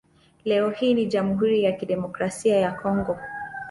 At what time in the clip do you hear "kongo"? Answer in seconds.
2.71-3.17